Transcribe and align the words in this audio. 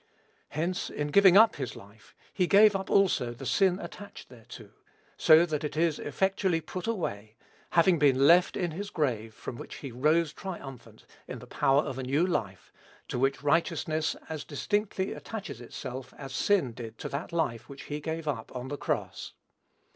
Hence, 0.49 0.89
in 0.89 1.09
giving 1.09 1.37
up 1.37 1.57
his 1.57 1.75
life, 1.75 2.15
he 2.33 2.47
gave 2.47 2.75
up 2.75 2.89
also 2.89 3.35
the 3.35 3.45
sin 3.45 3.77
attached 3.79 4.29
thereto, 4.29 4.71
so 5.15 5.45
that 5.45 5.63
it 5.63 5.77
is 5.77 5.99
effectually 5.99 6.59
put 6.59 6.87
away, 6.87 7.35
having 7.73 7.99
been 7.99 8.25
left 8.25 8.57
in 8.57 8.71
his 8.71 8.89
grave 8.89 9.31
from 9.35 9.57
which 9.57 9.75
he 9.75 9.91
rose 9.91 10.33
triumphant, 10.33 11.05
in 11.27 11.37
the 11.37 11.45
power 11.45 11.83
of 11.83 11.99
a 11.99 12.03
new 12.03 12.25
life, 12.25 12.73
to 13.09 13.19
which 13.19 13.43
righteousness 13.43 14.15
as 14.27 14.43
distinctly 14.43 15.13
attaches 15.13 15.61
itself 15.61 16.15
as 16.17 16.31
did 16.31 16.39
sin 16.75 16.93
to 16.97 17.07
that 17.07 17.31
life 17.31 17.69
which 17.69 17.83
he 17.83 17.99
gave 18.01 18.27
up 18.27 18.51
on 18.55 18.69
the 18.69 18.77
cross. 18.77 19.33